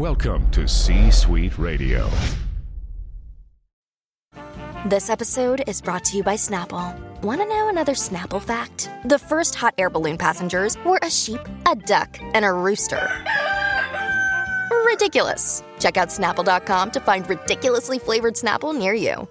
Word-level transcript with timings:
Welcome 0.00 0.50
to 0.52 0.66
C 0.66 1.10
Suite 1.10 1.58
Radio. 1.58 2.08
This 4.86 5.10
episode 5.10 5.62
is 5.66 5.82
brought 5.82 6.04
to 6.06 6.16
you 6.16 6.22
by 6.22 6.36
Snapple. 6.36 6.98
Want 7.20 7.42
to 7.42 7.46
know 7.46 7.68
another 7.68 7.92
Snapple 7.92 8.40
fact? 8.40 8.88
The 9.04 9.18
first 9.18 9.54
hot 9.54 9.74
air 9.76 9.90
balloon 9.90 10.16
passengers 10.16 10.82
were 10.86 11.00
a 11.02 11.10
sheep, 11.10 11.40
a 11.70 11.76
duck, 11.76 12.18
and 12.32 12.46
a 12.46 12.50
rooster. 12.50 13.10
Ridiculous. 14.86 15.62
Check 15.78 15.98
out 15.98 16.08
snapple.com 16.08 16.92
to 16.92 17.00
find 17.00 17.28
ridiculously 17.28 17.98
flavored 17.98 18.36
Snapple 18.36 18.74
near 18.74 18.94
you. 18.94 19.28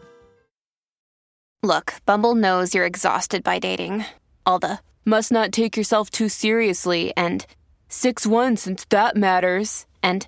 Look, 1.64 1.96
Bumble 2.06 2.36
knows 2.36 2.76
you're 2.76 2.86
exhausted 2.86 3.44
by 3.44 3.58
dating. 3.58 4.06
All 4.46 4.60
the 4.60 4.82
must 5.04 5.32
not 5.32 5.52
take 5.52 5.76
yourself 5.76 6.12
too 6.12 6.30
seriously 6.30 7.12
and 7.18 7.48
6 7.88 8.28
1 8.28 8.58
since 8.58 8.86
that 8.92 9.18
matters. 9.18 9.88
And 10.04 10.28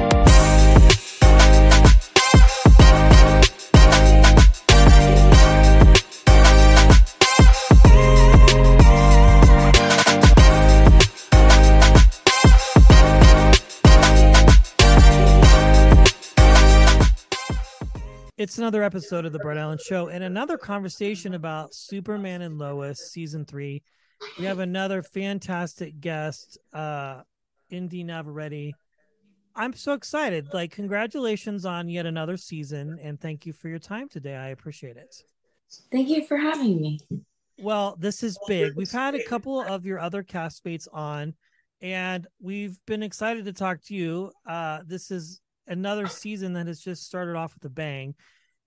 It's 18.41 18.57
another 18.57 18.81
episode 18.81 19.27
of 19.27 19.33
the 19.33 19.37
Brett 19.37 19.59
Allan 19.59 19.77
Show 19.77 20.07
and 20.07 20.23
another 20.23 20.57
conversation 20.57 21.35
about 21.35 21.75
Superman 21.75 22.41
and 22.41 22.57
Lois 22.57 23.11
season 23.11 23.45
three. 23.45 23.83
We 24.39 24.45
have 24.45 24.57
another 24.57 25.03
fantastic 25.03 25.99
guest, 25.99 26.57
uh, 26.73 27.21
Inde 27.69 28.03
Navarrette. 28.03 28.71
I'm 29.55 29.73
so 29.73 29.93
excited. 29.93 30.47
Like, 30.55 30.71
congratulations 30.71 31.67
on 31.67 31.87
yet 31.87 32.07
another 32.07 32.35
season, 32.35 32.97
and 32.99 33.21
thank 33.21 33.45
you 33.45 33.53
for 33.53 33.69
your 33.69 33.77
time 33.77 34.09
today. 34.09 34.35
I 34.35 34.47
appreciate 34.47 34.97
it. 34.97 35.15
Thank 35.91 36.09
you 36.09 36.25
for 36.25 36.37
having 36.37 36.81
me. 36.81 36.99
Well, 37.59 37.95
this 37.99 38.23
is 38.23 38.39
big. 38.47 38.73
We've 38.75 38.89
had 38.89 39.13
a 39.13 39.23
couple 39.23 39.61
of 39.61 39.85
your 39.85 39.99
other 39.99 40.23
castmates 40.23 40.87
on, 40.91 41.35
and 41.79 42.25
we've 42.41 42.83
been 42.87 43.03
excited 43.03 43.45
to 43.45 43.53
talk 43.53 43.83
to 43.83 43.93
you. 43.93 44.31
Uh, 44.49 44.79
this 44.87 45.11
is 45.11 45.41
another 45.67 46.07
season 46.07 46.53
that 46.53 46.67
has 46.67 46.79
just 46.79 47.03
started 47.05 47.35
off 47.35 47.53
with 47.53 47.65
a 47.65 47.69
bang. 47.69 48.15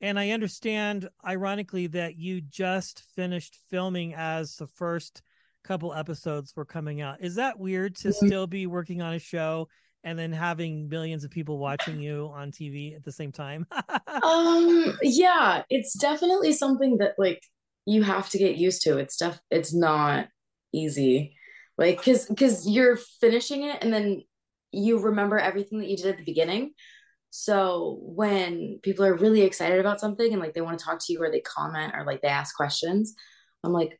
And 0.01 0.19
I 0.19 0.31
understand, 0.31 1.09
ironically, 1.27 1.87
that 1.89 2.17
you 2.17 2.41
just 2.41 3.03
finished 3.15 3.57
filming 3.71 4.15
as 4.15 4.57
the 4.57 4.67
first 4.67 5.23
couple 5.65 5.95
episodes 5.95 6.55
were 6.55 6.65
coming 6.65 7.01
out. 7.01 7.23
Is 7.23 7.37
that 7.37 7.59
weird 7.59 7.97
to 7.97 8.13
still 8.13 8.47
be 8.47 8.67
working 8.67 9.01
on 9.01 9.15
a 9.15 9.19
show 9.19 9.69
and 10.05 10.19
then 10.19 10.33
having 10.33 10.89
millions 10.89 11.25
of 11.25 11.31
people 11.31 11.59
watching 11.59 12.01
you 12.01 12.31
on 12.35 12.53
TV 12.53 12.95
at 12.95 13.03
the 13.03 13.13
same 13.13 13.33
time? 13.33 13.67
Um, 14.23 14.97
yeah, 15.03 15.65
it's 15.69 15.99
definitely 15.99 16.53
something 16.53 16.99
that 16.99 17.15
like 17.19 17.43
you 17.85 18.05
have 18.05 18.29
to 18.31 18.39
get 18.39 18.57
used 18.57 18.83
to. 18.83 18.99
It's 18.99 19.15
stuff 19.15 19.41
it's 19.51 19.75
not 19.75 20.29
easy. 20.73 21.37
Like 21.77 22.01
cuz 22.01 22.31
cuz 22.39 22.69
you're 22.69 22.97
finishing 23.21 23.65
it 23.65 23.83
and 23.83 23.93
then 23.93 24.23
you 24.75 24.99
remember 24.99 25.39
everything 25.39 25.79
that 25.79 25.89
you 25.89 25.97
did 25.97 26.07
at 26.07 26.19
the 26.19 26.25
beginning. 26.25 26.73
So 27.31 27.99
when 28.03 28.79
people 28.83 29.05
are 29.05 29.15
really 29.17 29.43
excited 29.43 29.81
about 29.81 30.01
something 30.01 30.33
and 30.33 30.41
like 30.41 30.55
they 30.55 30.61
want 30.61 30.79
to 30.79 30.85
talk 30.85 31.01
to 31.05 31.13
you 31.13 31.21
or 31.23 31.31
they 31.31 31.41
comment 31.41 31.95
or 31.97 32.05
like 32.05 32.23
they 32.23 32.29
ask 32.29 32.55
questions, 32.55 33.15
I'm 33.65 33.73
like 33.73 33.99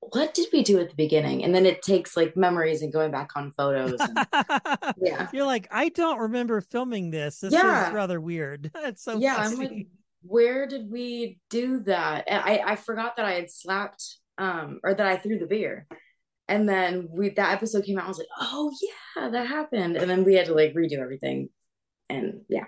what 0.00 0.32
did 0.32 0.48
we 0.52 0.62
do 0.62 0.80
at 0.80 0.88
the 0.88 0.96
beginning? 0.96 1.44
And 1.44 1.54
then 1.54 1.66
it 1.66 1.82
takes 1.82 2.16
like 2.16 2.36
memories 2.36 2.80
and 2.82 2.92
going 2.92 3.10
back 3.10 3.30
on 3.36 3.52
photos. 3.52 4.00
And, 4.00 4.26
yeah. 5.00 5.28
You're 5.32 5.44
like, 5.44 5.68
I 5.70 5.90
don't 5.90 6.18
remember 6.18 6.60
filming 6.62 7.10
this. 7.10 7.40
This 7.40 7.52
Yeah. 7.52 7.88
is 7.88 7.94
rather 7.94 8.20
weird. 8.20 8.70
It's 8.76 9.04
so 9.04 9.18
yeah, 9.18 9.36
I'm 9.36 9.56
like, 9.58 9.86
where 10.22 10.66
did 10.66 10.90
we 10.90 11.38
do 11.50 11.80
that? 11.80 12.24
I 12.30 12.62
I 12.64 12.76
forgot 12.76 13.16
that 13.16 13.26
I 13.26 13.34
had 13.34 13.50
slapped 13.50 14.16
um 14.38 14.80
or 14.82 14.94
that 14.94 15.06
I 15.06 15.16
threw 15.16 15.38
the 15.38 15.46
beer. 15.46 15.86
And 16.50 16.68
then 16.68 17.08
we 17.12 17.30
that 17.30 17.52
episode 17.52 17.84
came 17.84 17.96
out, 17.96 18.06
I 18.06 18.08
was 18.08 18.18
like, 18.18 18.26
oh 18.40 18.72
yeah, 18.82 19.28
that 19.30 19.46
happened. 19.46 19.96
And 19.96 20.10
then 20.10 20.24
we 20.24 20.34
had 20.34 20.46
to 20.46 20.54
like 20.54 20.74
redo 20.74 20.98
everything. 20.98 21.48
And 22.08 22.42
yeah. 22.48 22.66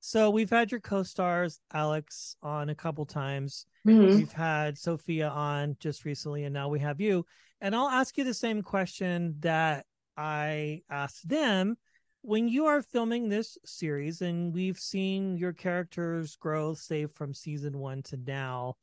So 0.00 0.28
we've 0.28 0.50
had 0.50 0.70
your 0.70 0.80
co-stars 0.80 1.58
Alex 1.72 2.36
on 2.42 2.68
a 2.68 2.74
couple 2.74 3.06
times. 3.06 3.64
Mhm. 3.86 4.16
We've 4.16 4.32
had 4.32 4.76
Sophia 4.76 5.30
on 5.30 5.76
just 5.80 6.04
recently, 6.04 6.44
and 6.44 6.52
now 6.52 6.68
we 6.68 6.80
have 6.80 7.00
you. 7.00 7.24
And 7.62 7.74
I'll 7.74 7.88
ask 7.88 8.18
you 8.18 8.24
the 8.24 8.34
same 8.34 8.60
question 8.60 9.36
that 9.40 9.86
I 10.18 10.82
asked 10.90 11.26
them 11.26 11.78
when 12.20 12.48
you 12.48 12.66
are 12.66 12.82
filming 12.82 13.30
this 13.30 13.56
series, 13.64 14.20
and 14.20 14.52
we've 14.52 14.78
seen 14.78 15.38
your 15.38 15.54
characters 15.54 16.36
grow, 16.36 16.74
say 16.74 17.06
from 17.06 17.32
season 17.32 17.78
one 17.78 18.02
to 18.02 18.18
now. 18.18 18.76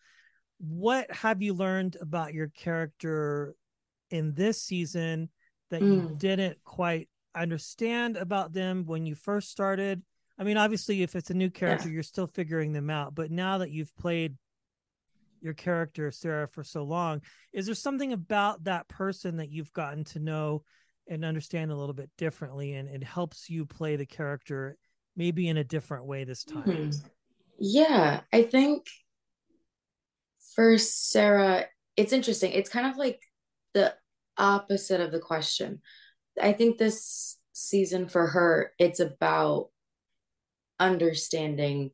What 0.58 1.12
have 1.12 1.42
you 1.44 1.54
learned 1.54 1.98
about 2.02 2.34
your 2.34 2.48
character 2.50 3.56
in 4.12 4.34
this 4.34 4.62
season 4.62 5.30
that 5.70 5.82
you 5.82 5.88
Mm. 5.88 6.18
didn't 6.18 6.64
quite 6.64 7.10
understand 7.34 8.18
about 8.18 8.54
them 8.54 8.86
when 8.86 9.06
you 9.06 9.16
first 9.16 9.50
started? 9.50 10.04
I 10.38 10.44
mean, 10.44 10.58
obviously, 10.58 11.02
if 11.02 11.16
it's 11.16 11.30
a 11.30 11.36
new 11.36 11.50
character, 11.50 11.90
you're 11.90 12.04
still 12.04 12.28
figuring 12.28 12.74
them 12.74 12.90
out. 12.90 13.16
But 13.16 13.32
now 13.32 13.60
that 13.60 13.72
you've 13.72 13.96
played 13.96 14.38
your 15.42 15.54
character, 15.54 16.12
Sarah, 16.12 16.48
for 16.48 16.64
so 16.64 16.84
long, 16.84 17.22
is 17.52 17.66
there 17.66 17.76
something 17.76 18.14
about 18.14 18.64
that 18.66 18.88
person 18.88 19.38
that 19.38 19.50
you've 19.50 19.74
gotten 19.74 20.04
to 20.06 20.20
know 20.20 20.64
and 21.08 21.26
understand 21.26 21.72
a 21.72 21.76
little 21.76 21.94
bit 21.96 22.10
differently 22.18 22.74
and 22.74 22.88
it 22.88 23.04
helps 23.04 23.50
you 23.50 23.66
play 23.66 23.96
the 23.96 24.06
character 24.06 24.78
maybe 25.16 25.48
in 25.48 25.58
a 25.58 25.64
different 25.64 26.06
way 26.06 26.24
this 26.24 26.44
time? 26.44 26.64
Mhm. 26.68 27.10
Yeah, 27.60 28.22
I 28.32 28.44
think 28.44 28.88
for 30.56 30.78
Sarah, 30.78 31.68
it's 31.96 32.14
interesting. 32.14 32.52
It's 32.52 32.70
kind 32.70 32.88
of 32.88 32.98
like 32.98 33.22
the 33.74 33.96
opposite 34.38 35.02
of 35.02 35.12
the 35.12 35.20
question. 35.20 35.82
I 36.42 36.54
think 36.54 36.78
this 36.78 37.38
season 37.54 38.08
for 38.08 38.28
her, 38.28 38.72
it's 38.80 39.00
about 39.00 39.70
understanding 40.80 41.92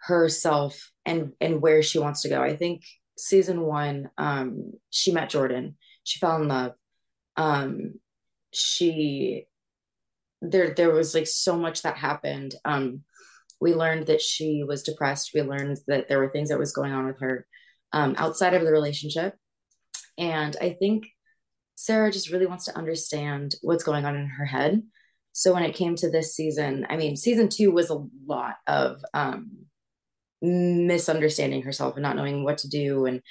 herself 0.00 0.92
and 1.04 1.32
and 1.40 1.60
where 1.60 1.82
she 1.82 1.98
wants 1.98 2.22
to 2.22 2.28
go. 2.28 2.42
I 2.42 2.56
think 2.56 2.84
season 3.16 3.60
one, 3.62 4.10
um, 4.16 4.72
she 4.90 5.12
met 5.12 5.30
Jordan. 5.30 5.76
She 6.04 6.18
fell 6.18 6.40
in 6.40 6.48
love. 6.48 6.72
Um, 7.36 7.94
she 8.52 9.46
there 10.40 10.74
there 10.74 10.92
was 10.92 11.14
like 11.14 11.26
so 11.26 11.56
much 11.56 11.82
that 11.82 11.96
happened. 11.96 12.54
Um, 12.64 13.02
we 13.60 13.74
learned 13.74 14.06
that 14.06 14.20
she 14.20 14.62
was 14.62 14.82
depressed. 14.82 15.32
We 15.34 15.42
learned 15.42 15.78
that 15.88 16.08
there 16.08 16.18
were 16.18 16.30
things 16.30 16.50
that 16.50 16.58
was 16.58 16.72
going 16.72 16.92
on 16.92 17.06
with 17.06 17.20
her 17.20 17.46
um, 17.92 18.14
outside 18.18 18.54
of 18.54 18.62
the 18.62 18.70
relationship. 18.72 19.34
And 20.16 20.56
I 20.60 20.76
think 20.78 21.06
Sarah 21.80 22.10
just 22.10 22.32
really 22.32 22.46
wants 22.46 22.64
to 22.64 22.76
understand 22.76 23.54
what's 23.62 23.84
going 23.84 24.04
on 24.04 24.16
in 24.16 24.26
her 24.26 24.44
head. 24.44 24.82
So 25.30 25.54
when 25.54 25.62
it 25.62 25.76
came 25.76 25.94
to 25.94 26.10
this 26.10 26.34
season, 26.34 26.84
I 26.90 26.96
mean, 26.96 27.16
season 27.16 27.48
two 27.48 27.70
was 27.70 27.88
a 27.88 28.04
lot 28.26 28.56
of 28.66 29.00
um, 29.14 29.58
misunderstanding 30.42 31.62
herself 31.62 31.94
and 31.94 32.02
not 32.02 32.16
knowing 32.16 32.42
what 32.42 32.58
to 32.58 32.68
do 32.68 33.06
and 33.06 33.22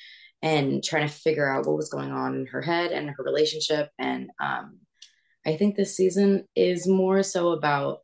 and 0.41 0.81
trying 0.81 1.05
to 1.05 1.13
figure 1.13 1.49
out 1.49 1.65
what 1.65 1.75
was 1.75 1.89
going 1.89 2.13
on 2.13 2.35
in 2.35 2.45
her 2.45 2.61
head 2.61 2.93
and 2.93 3.09
her 3.09 3.23
relationship. 3.23 3.89
And 3.99 4.29
um, 4.39 4.79
I 5.45 5.57
think 5.57 5.75
this 5.75 5.97
season 5.97 6.45
is 6.55 6.87
more 6.87 7.23
so 7.23 7.49
about 7.49 7.99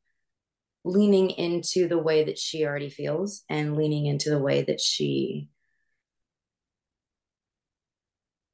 leaning 0.84 1.30
into 1.30 1.88
the 1.88 2.00
way 2.00 2.26
that 2.26 2.38
she 2.38 2.66
already 2.66 2.90
feels 2.90 3.44
and 3.48 3.78
leaning 3.78 4.08
into 4.08 4.30
the 4.30 4.40
way 4.40 4.64
that 4.64 4.82
she 4.82 5.48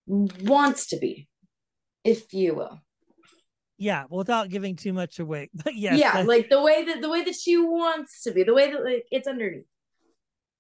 wants 0.06 0.88
to 0.88 0.97
be, 0.97 1.27
if 2.03 2.33
you 2.33 2.55
will. 2.55 2.79
Yeah, 3.77 4.05
without 4.09 4.49
giving 4.49 4.75
too 4.75 4.91
much 4.93 5.19
away. 5.19 5.49
But 5.63 5.75
yes, 5.75 5.99
yeah, 5.99 6.13
that- 6.13 6.27
like 6.27 6.49
the 6.49 6.61
way 6.61 6.83
that 6.85 7.01
the 7.01 7.09
way 7.09 7.23
that 7.23 7.35
she 7.35 7.57
wants 7.57 8.23
to 8.23 8.31
be, 8.31 8.43
the 8.43 8.53
way 8.53 8.71
that 8.71 8.83
like 8.83 9.05
it's 9.11 9.27
underneath. 9.27 9.65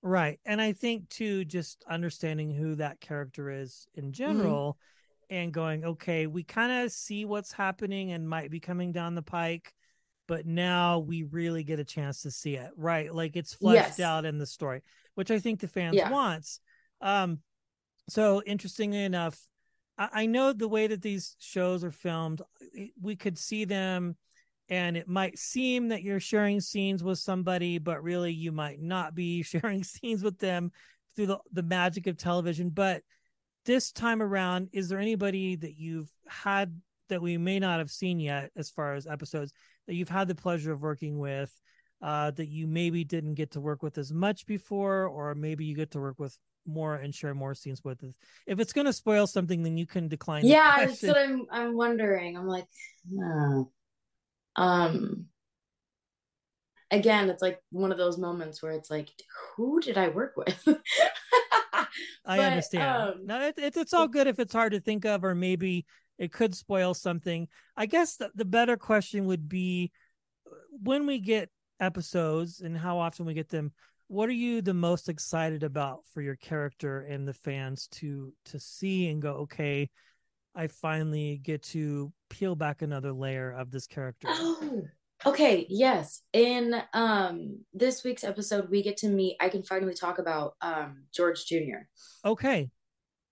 Right. 0.01 0.39
And 0.45 0.61
I 0.61 0.71
think 0.71 1.09
too, 1.09 1.43
just 1.43 1.83
understanding 1.89 2.51
who 2.51 2.75
that 2.75 3.01
character 3.01 3.49
is 3.51 3.85
in 3.95 4.13
general 4.13 4.77
and 5.29 5.51
going, 5.51 5.83
okay, 5.83 6.25
we 6.25 6.43
kind 6.43 6.71
of 6.85 6.91
see 6.93 7.25
what's 7.25 7.51
happening 7.51 8.13
and 8.13 8.27
might 8.27 8.49
be 8.49 8.61
coming 8.61 8.93
down 8.93 9.13
the 9.15 9.21
pike, 9.21 9.73
but 10.25 10.45
now 10.45 10.99
we 10.99 11.23
really 11.23 11.63
get 11.65 11.79
a 11.79 11.83
chance 11.83 12.21
to 12.21 12.31
see 12.31 12.55
it. 12.55 12.71
Right. 12.77 13.13
Like 13.13 13.35
it's 13.35 13.53
fleshed 13.53 13.99
Yes. 13.99 13.99
out 13.99 14.23
in 14.23 14.37
the 14.37 14.45
story, 14.45 14.83
which 15.15 15.31
I 15.31 15.39
think 15.39 15.59
the 15.59 15.67
fans 15.67 15.97
Yeah. 15.97 16.09
wants. 16.09 16.61
Um, 17.01 17.39
so 18.07 18.41
interestingly 18.45 19.03
enough, 19.03 19.37
I, 19.99 20.25
know 20.25 20.53
the 20.53 20.67
way 20.67 20.87
that 20.87 21.01
these 21.01 21.35
shows 21.39 21.83
are 21.83 21.91
filmed, 21.91 22.41
we 23.01 23.15
could 23.15 23.37
see 23.37 23.65
them 23.65 24.15
and 24.69 24.95
it 24.95 25.07
might 25.07 25.37
seem 25.37 25.89
that 25.89 26.03
you're 26.03 26.19
sharing 26.19 26.61
scenes 26.61 27.03
with 27.03 27.17
somebody, 27.17 27.79
but 27.79 28.03
really 28.03 28.31
you 28.31 28.51
might 28.51 28.79
not 28.79 29.15
be 29.15 29.43
sharing 29.43 29.83
scenes 29.83 30.23
with 30.23 30.39
them 30.39 30.71
through 31.15 31.27
the, 31.27 31.39
the 31.51 31.63
magic 31.63 32.07
of 32.07 32.17
television. 32.17 32.69
But 32.69 33.01
this 33.65 33.91
time 33.91 34.21
around, 34.21 34.69
is 34.71 34.87
there 34.87 34.99
anybody 34.99 35.55
that 35.57 35.77
you've 35.77 36.09
had 36.27 36.79
that 37.09 37.21
we 37.21 37.37
may 37.37 37.59
not 37.59 37.79
have 37.79 37.91
seen 37.91 38.19
yet 38.19 38.51
as 38.55 38.69
far 38.69 38.93
as 38.93 39.07
episodes 39.07 39.51
that 39.87 39.95
you've 39.95 40.09
had 40.09 40.27
the 40.27 40.35
pleasure 40.35 40.71
of 40.71 40.81
working 40.81 41.17
with 41.17 41.51
uh, 42.01 42.31
that 42.31 42.47
you 42.47 42.67
maybe 42.67 43.03
didn't 43.03 43.33
get 43.33 43.51
to 43.51 43.61
work 43.61 43.83
with 43.83 43.97
as 43.97 44.13
much 44.13 44.45
before, 44.45 45.07
or 45.07 45.35
maybe 45.35 45.65
you 45.65 45.75
get 45.75 45.91
to 45.91 45.99
work 45.99 46.19
with 46.19 46.37
more 46.69 46.95
and 46.95 47.13
share 47.13 47.33
more 47.33 47.53
scenes 47.53 47.83
with 47.83 48.03
us. 48.03 48.15
If 48.47 48.59
it's 48.59 48.73
going 48.73 48.85
to 48.85 48.93
spoil 48.93 49.27
something, 49.27 49.63
then 49.63 49.77
you 49.77 49.85
can 49.85 50.07
decline. 50.07 50.45
Yeah, 50.45 50.85
that's 50.85 51.03
what 51.03 51.17
I'm. 51.17 51.45
I'm 51.51 51.75
wondering. 51.75 52.37
I'm 52.37 52.47
like, 52.47 52.65
no. 53.09 53.71
Um. 54.55 55.25
Again, 56.91 57.29
it's 57.29 57.41
like 57.41 57.59
one 57.71 57.91
of 57.91 57.99
those 57.99 58.17
moments 58.17 58.63
where 58.63 58.71
it's 58.71 58.89
like, 58.89 59.09
who 59.55 59.79
did 59.79 59.95
I 59.97 60.07
work 60.09 60.33
with? 60.35 60.67
I 62.25 62.39
understand. 62.39 63.13
Um, 63.13 63.25
no, 63.25 63.41
it, 63.41 63.59
it, 63.59 63.77
it's 63.77 63.93
all 63.93 64.07
good 64.07 64.25
if 64.25 64.39
it's 64.39 64.53
hard 64.53 64.73
to 64.73 64.79
think 64.79 65.05
of, 65.05 65.23
or 65.23 65.35
maybe 65.35 65.85
it 66.17 66.31
could 66.31 66.55
spoil 66.55 66.93
something. 66.93 67.47
I 67.77 67.85
guess 67.85 68.17
the, 68.17 68.31
the 68.33 68.45
better 68.45 68.75
question 68.75 69.25
would 69.25 69.47
be 69.47 69.91
when 70.81 71.05
we 71.05 71.19
get 71.19 71.49
episodes 71.79 72.61
and 72.61 72.77
how 72.77 72.99
often 72.99 73.25
we 73.25 73.33
get 73.33 73.49
them 73.49 73.71
what 74.09 74.27
are 74.27 74.33
you 74.33 74.61
the 74.61 74.73
most 74.73 75.07
excited 75.07 75.63
about 75.63 75.99
for 76.13 76.21
your 76.21 76.35
character 76.35 77.01
and 77.01 77.27
the 77.27 77.33
fans 77.33 77.87
to 77.87 78.33
to 78.43 78.59
see 78.59 79.07
and 79.07 79.21
go 79.21 79.31
okay 79.31 79.89
i 80.55 80.67
finally 80.67 81.39
get 81.43 81.61
to 81.61 82.11
peel 82.29 82.55
back 82.55 82.81
another 82.81 83.13
layer 83.13 83.51
of 83.51 83.71
this 83.71 83.87
character 83.87 84.27
oh 84.29 84.81
okay 85.25 85.65
yes. 85.69 86.21
In 86.33 86.81
um 86.93 87.59
this 87.73 88.03
week's 88.03 88.23
episode 88.23 88.69
we 88.69 88.81
get 88.81 88.97
to 88.97 89.07
meet 89.07 89.37
i 89.39 89.47
can 89.47 89.63
finally 89.63 89.93
talk 89.93 90.17
about 90.17 90.53
um 90.61 91.03
george 91.13 91.45
jr 91.45 91.85
okay. 92.25 92.69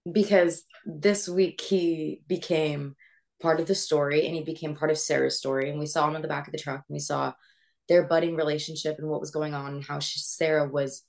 Because 0.10 0.64
this 0.86 1.28
week 1.28 1.60
he 1.60 2.22
became 2.28 2.96
part 3.42 3.60
of 3.60 3.68
the 3.68 3.76
story 3.76 4.26
and 4.26 4.36
he 4.36 4.44
became 4.44 4.76
part 4.76 4.92
of 4.92 4.98
sarah's 4.98 5.38
story 5.38 5.70
and 5.70 5.80
we 5.80 5.86
saw 5.86 6.08
him 6.08 6.16
in 6.16 6.22
the 6.22 6.28
back 6.28 6.48
of 6.48 6.52
the 6.52 6.60
truck 6.60 6.84
and 6.88 6.96
we 6.96 7.00
saw 7.00 7.34
their 7.90 8.04
budding 8.04 8.36
relationship 8.36 8.98
and 9.00 9.08
what 9.08 9.20
was 9.20 9.32
going 9.32 9.54
on 9.54 9.76
and 9.76 9.84
how 9.84 10.00
she, 10.00 10.20
Sarah 10.20 10.68
was 10.68 11.04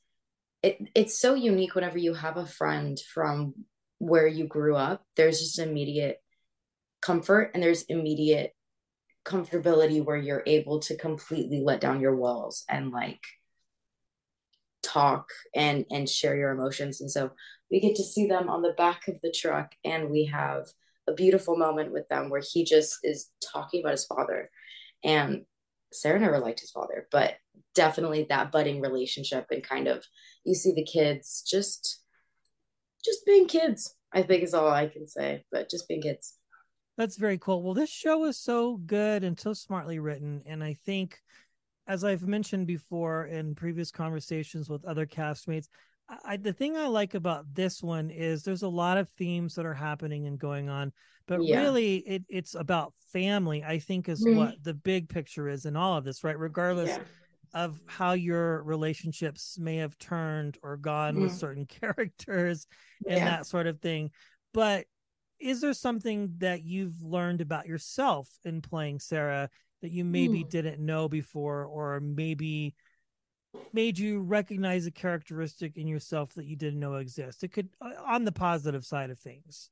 it, 0.63 0.79
it's 0.95 1.21
so 1.21 1.35
unique 1.35 1.75
whenever 1.75 1.99
you 1.99 2.15
have 2.15 2.37
a 2.37 2.47
friend 2.47 2.99
from 3.13 3.55
where 3.99 4.27
you 4.27 4.47
grew 4.47 4.77
up 4.77 5.05
there's 5.17 5.41
just 5.41 5.59
immediate 5.59 6.19
comfort 7.01 7.53
and 7.55 7.63
there's 7.63 7.83
immediate 7.83 8.55
comfortability 9.25 10.05
where 10.05 10.17
you're 10.17 10.43
able 10.47 10.81
to 10.81 10.97
completely 10.97 11.61
let 11.61 11.81
down 11.81 12.01
your 12.01 12.17
walls 12.17 12.65
and 12.69 12.91
like 12.91 13.21
talk 14.83 15.29
and 15.55 15.85
and 15.91 16.09
share 16.09 16.37
your 16.37 16.51
emotions. 16.51 17.01
And 17.01 17.11
so 17.11 17.31
we 17.71 17.81
get 17.81 17.97
to 17.97 18.03
see 18.03 18.27
them 18.27 18.49
on 18.49 18.63
the 18.63 18.73
back 18.73 19.07
of 19.09 19.17
the 19.23 19.33
truck 19.33 19.73
and 19.85 20.11
we 20.11 20.25
have 20.27 20.67
a 21.07 21.13
beautiful 21.13 21.57
moment 21.57 21.93
with 21.93 22.09
them 22.09 22.31
where 22.31 22.43
he 22.43 22.65
just 22.65 22.99
is 23.03 23.31
talking 23.53 23.81
about 23.81 23.93
his 23.93 24.07
father. 24.07 24.49
And 25.05 25.45
Sarah 25.93 26.21
never 26.21 26.39
liked 26.39 26.61
his 26.61 26.71
father, 26.71 27.07
but 27.11 27.35
definitely 27.75 28.27
that 28.29 28.53
budding 28.53 28.81
relationship 28.81 29.47
and 29.51 29.63
kind 29.63 29.89
of 29.89 30.05
you 30.45 30.55
see 30.55 30.73
the 30.73 30.85
kids 30.85 31.45
just 31.49 32.03
just 33.05 33.25
being 33.27 33.47
kids. 33.47 33.95
I 34.13 34.23
think 34.23 34.43
is 34.43 34.55
all 34.55 34.69
I 34.69 34.87
can 34.87 35.07
say, 35.07 35.45
but 35.53 35.71
just 35.71 35.87
being 35.87 36.03
kids. 36.03 36.39
That's 36.97 37.17
very 37.17 37.39
cool. 37.39 37.63
Well, 37.63 37.75
this 37.75 37.91
show 37.91 38.25
is 38.25 38.39
so 38.39 38.79
good 38.79 39.23
and 39.23 39.39
so 39.39 39.53
smartly 39.53 39.99
written, 39.99 40.43
and 40.47 40.65
I 40.65 40.75
think, 40.75 41.21
as 41.87 42.05
I've 42.05 42.27
mentioned 42.27 42.67
before 42.67 43.27
in 43.27 43.55
previous 43.55 43.91
conversations 43.91 44.69
with 44.69 44.85
other 44.85 45.07
castmates, 45.07 45.69
I, 46.25 46.37
the 46.39 46.53
thing 46.53 46.77
I 46.77 46.87
like 46.87 47.15
about 47.15 47.55
this 47.55 47.83
one 47.83 48.11
is 48.11 48.43
there's 48.43 48.63
a 48.63 48.69
lot 48.69 48.99
of 48.99 49.09
themes 49.19 49.55
that 49.55 49.67
are 49.67 49.75
happening 49.75 50.27
and 50.27 50.39
going 50.39 50.69
on, 50.69 50.93
but 51.27 51.43
yeah. 51.43 51.61
really 51.61 51.97
it, 51.97 52.25
it's 52.29 52.55
about 52.55 52.95
family. 53.13 53.63
I 53.63 53.79
think 53.79 54.09
is 54.09 54.25
mm-hmm. 54.25 54.39
what 54.39 54.63
the 54.63 54.75
big 54.75 55.09
picture 55.09 55.49
is 55.49 55.67
in 55.67 55.77
all 55.77 55.97
of 55.97 56.05
this, 56.05 56.25
right? 56.25 56.39
Regardless 56.39 56.91
yeah. 56.97 57.03
of 57.53 57.81
how 57.87 58.13
your 58.13 58.63
relationships 58.63 59.59
may 59.59 59.77
have 59.77 59.99
turned 59.99 60.57
or 60.63 60.77
gone 60.79 61.15
mm-hmm. 61.15 61.25
with 61.25 61.33
certain 61.33 61.67
characters 61.81 62.67
and 63.07 63.19
yeah. 63.19 63.25
that 63.25 63.47
sort 63.47 63.67
of 63.67 63.81
thing, 63.81 64.11
but 64.55 64.87
is 65.39 65.61
there 65.61 65.75
something 65.75 66.35
that 66.39 66.65
you've 66.65 67.01
learned 67.03 67.41
about 67.41 67.67
yourself 67.67 68.29
in 68.45 68.61
playing 68.61 68.99
Sarah 68.99 69.51
that 69.83 69.93
you 69.93 70.05
maybe 70.05 70.43
mm. 70.43 70.51
didn't 70.51 70.85
know 70.85 71.09
before, 71.09 71.65
or 71.65 72.01
maybe 72.01 72.75
made 73.73 73.99
you 73.99 74.21
recognize 74.21 74.87
a 74.87 74.91
characteristic 74.91 75.77
in 75.77 75.87
yourself 75.87 76.35
that 76.35 76.47
you 76.47 76.57
didn't 76.57 76.81
know 76.81 76.95
exist 76.95 77.45
it 77.45 77.53
could 77.53 77.69
uh, 77.81 77.91
on 78.07 78.25
the 78.25 78.33
positive 78.33 78.85
side 78.85 79.11
of 79.11 79.19
things. 79.19 79.71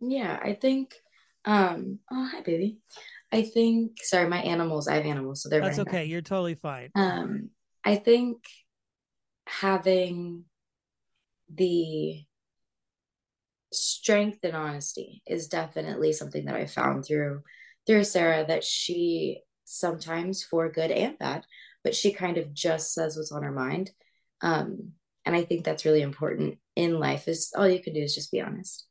Yeah 0.00 0.38
i 0.42 0.52
think 0.52 0.94
um 1.44 1.98
oh 2.10 2.28
hi 2.32 2.40
baby. 2.42 2.78
I 3.32 3.42
think 3.42 3.98
sorry 4.02 4.28
my 4.28 4.40
animals 4.40 4.88
i 4.88 4.94
have 4.94 5.06
animals 5.06 5.42
so 5.42 5.48
they're 5.48 5.60
that's 5.60 5.78
okay 5.78 6.02
back. 6.02 6.08
you're 6.08 6.22
totally 6.22 6.54
fine. 6.54 6.90
Um 6.94 7.50
i 7.84 7.96
think 7.96 8.38
having 9.46 10.44
the 11.52 12.22
strength 13.72 14.38
and 14.44 14.56
honesty 14.56 15.22
is 15.26 15.48
definitely 15.48 16.12
something 16.12 16.44
that 16.46 16.54
i 16.54 16.66
found 16.66 17.04
through 17.04 17.42
through 17.86 18.04
sarah 18.04 18.44
that 18.46 18.64
she 18.64 19.40
sometimes 19.64 20.42
for 20.42 20.70
good 20.70 20.90
and 20.90 21.18
bad 21.18 21.44
but 21.84 21.94
she 21.94 22.12
kind 22.12 22.38
of 22.38 22.52
just 22.52 22.94
says 22.94 23.16
what's 23.16 23.32
on 23.32 23.42
her 23.42 23.52
mind. 23.52 23.90
Um, 24.40 24.92
and 25.24 25.34
I 25.34 25.44
think 25.44 25.64
that's 25.64 25.84
really 25.84 26.02
important 26.02 26.58
in 26.76 26.98
life 26.98 27.28
is 27.28 27.52
all 27.56 27.68
you 27.68 27.82
can 27.82 27.92
do 27.92 28.00
is 28.00 28.14
just 28.14 28.32
be 28.32 28.40
honest. 28.40 28.86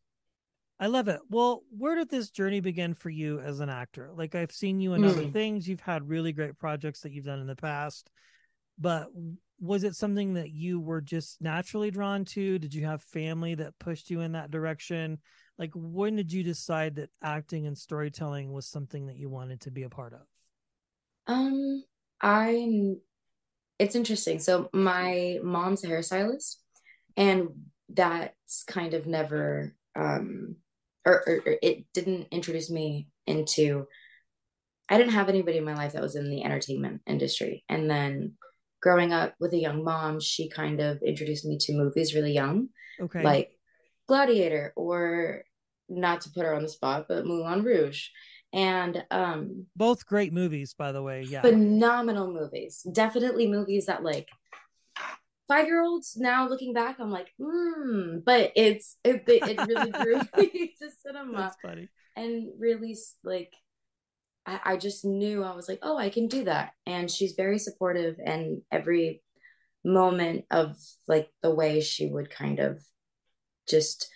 I 0.80 0.88
love 0.88 1.08
it. 1.08 1.20
Well, 1.30 1.64
where 1.76 1.96
did 1.96 2.10
this 2.10 2.30
journey 2.30 2.60
begin 2.60 2.94
for 2.94 3.10
you 3.10 3.40
as 3.40 3.60
an 3.60 3.70
actor? 3.70 4.12
Like 4.14 4.36
I've 4.36 4.52
seen 4.52 4.80
you 4.80 4.94
in 4.94 5.02
mm. 5.02 5.10
other 5.10 5.28
things. 5.28 5.68
You've 5.68 5.80
had 5.80 6.08
really 6.08 6.32
great 6.32 6.58
projects 6.60 7.02
that 7.02 7.12
you've 7.12 7.26
done 7.26 7.40
in 7.40 7.48
the 7.48 7.56
past. 7.56 8.12
But 8.78 9.08
was 9.60 9.84
it 9.84 9.96
something 9.96 10.36
that 10.36 10.52
you 10.52 10.80
were 10.80 11.02
just 11.02 11.42
naturally 11.42 11.90
drawn 11.90 12.26
to? 12.26 12.60
Did 12.60 12.74
you 12.74 12.86
have 12.86 13.02
family 13.02 13.56
that 13.56 13.80
pushed 13.80 14.12
you 14.12 14.22
in 14.22 14.34
that 14.34 14.52
direction? 14.52 15.18
Like 15.58 15.72
when 15.74 16.16
did 16.16 16.32
you 16.32 16.44
decide 16.44 16.96
that 16.96 17.10
acting 17.24 17.66
and 17.66 17.76
storytelling 17.76 18.52
was 18.52 18.68
something 18.68 19.08
that 19.08 19.18
you 19.18 19.30
wanted 19.30 19.62
to 19.62 19.72
be 19.72 19.84
a 19.84 19.90
part 19.90 20.14
of? 20.14 20.22
Um 21.26 21.84
I 22.22 22.96
it's 23.80 23.96
interesting. 23.96 24.40
So 24.40 24.70
my 24.74 25.40
mom's 25.44 25.84
a 25.84 25.88
hairstylist, 25.88 26.56
and 27.16 27.50
that's 27.90 28.64
kind 28.64 28.94
of 28.94 29.06
never 29.06 29.76
um 29.96 30.56
or, 31.06 31.24
or, 31.26 31.36
or, 31.46 31.56
it 31.62 31.86
didn't 31.94 32.28
introduce 32.32 32.70
me 32.70 33.08
into 33.26 33.88
I 34.90 34.98
didn't 34.98 35.14
have 35.14 35.30
anybody 35.30 35.58
in 35.58 35.66
my 35.66 35.76
life 35.76 35.94
that 35.94 36.02
was 36.02 36.16
in 36.16 36.30
the 36.30 36.44
entertainment 36.44 37.02
industry. 37.06 37.64
And 37.68 37.90
then 37.90 38.34
growing 38.82 39.12
up 39.12 39.36
with 39.40 39.54
a 39.54 39.60
young 39.60 39.84
mom, 39.84 40.20
she 40.20 40.50
kind 40.50 40.80
of 40.80 41.02
introduced 41.02 41.46
me 41.46 41.58
to 41.60 41.74
movies 41.74 42.16
really 42.16 42.34
young. 42.34 42.70
Okay. 43.00 43.22
Like 43.22 43.52
Gladiator 44.08 44.74
or 44.76 45.44
not 45.90 46.22
to 46.22 46.30
put 46.30 46.46
her 46.46 46.54
on 46.54 46.64
the 46.64 46.70
spot, 46.70 47.06
but 47.10 47.26
Moulin 47.26 47.64
Rouge 47.64 48.08
and 48.58 49.06
um 49.12 49.68
both 49.76 50.06
great 50.08 50.34
movies 50.34 50.74
by 50.74 50.92
the 50.92 51.02
way 51.02 51.24
yeah. 51.24 51.42
phenomenal 51.42 52.34
movies. 52.34 52.86
Definitely 52.92 53.48
movies 53.48 53.86
that 53.86 54.04
like 54.04 54.28
five 55.48 55.68
year 55.68 55.82
olds 55.82 56.18
now 56.18 56.46
looking 56.50 56.74
back 56.74 57.00
i'm 57.00 57.10
like 57.10 57.30
hmm 57.42 58.18
but 58.26 58.52
it's 58.58 58.98
it, 59.06 59.24
it 59.28 59.66
really 59.66 59.92
drew 59.92 60.20
me 60.38 60.74
to 60.78 60.90
cinema. 61.02 61.38
That's 61.38 61.58
funny. 61.62 61.88
and 62.18 62.50
really 62.60 62.98
like 63.24 63.54
I, 64.46 64.60
I 64.66 64.78
just 64.78 65.06
knew 65.06 65.44
i 65.44 65.56
was 65.56 65.70
like 65.70 65.80
oh 65.84 65.98
i 65.98 66.10
can 66.10 66.28
do 66.28 66.46
that. 66.46 66.72
And 66.86 67.10
she's 67.10 67.34
very 67.34 67.60
supportive 67.60 68.18
and 68.26 68.62
every 68.72 69.22
moment 69.86 70.46
of 70.50 70.76
like 71.08 71.30
the 71.44 71.54
way 71.54 71.80
she 71.80 72.08
would 72.08 72.30
kind 72.30 72.60
of 72.60 72.84
just 73.70 74.10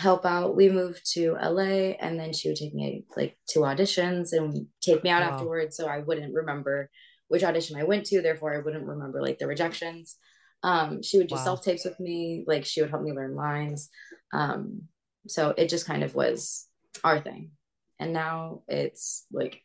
help 0.00 0.24
out. 0.24 0.56
We 0.56 0.70
moved 0.70 1.02
to 1.12 1.36
LA 1.40 1.92
and 2.00 2.18
then 2.18 2.32
she 2.32 2.48
would 2.48 2.56
take 2.56 2.74
me 2.74 3.04
like 3.16 3.36
to 3.50 3.60
auditions 3.60 4.32
and 4.32 4.66
take 4.80 5.04
me 5.04 5.10
out 5.10 5.22
wow. 5.22 5.34
afterwards 5.34 5.76
so 5.76 5.86
I 5.86 5.98
wouldn't 5.98 6.34
remember 6.34 6.88
which 7.28 7.44
audition 7.44 7.76
I 7.76 7.84
went 7.84 8.06
to, 8.06 8.22
therefore 8.22 8.54
I 8.54 8.60
wouldn't 8.60 8.86
remember 8.86 9.20
like 9.20 9.38
the 9.38 9.46
rejections. 9.46 10.16
Um, 10.62 11.02
she 11.02 11.18
would 11.18 11.28
do 11.28 11.34
wow. 11.34 11.44
self 11.44 11.62
tapes 11.62 11.84
with 11.84 12.00
me, 12.00 12.44
like 12.46 12.64
she 12.64 12.80
would 12.80 12.88
help 12.88 13.02
me 13.02 13.12
learn 13.12 13.34
lines. 13.34 13.90
Um, 14.32 14.82
so 15.26 15.54
it 15.56 15.68
just 15.68 15.86
kind 15.86 16.02
of 16.02 16.14
was 16.14 16.66
our 17.04 17.20
thing. 17.20 17.50
And 17.98 18.14
now 18.14 18.62
it's 18.68 19.26
like 19.30 19.62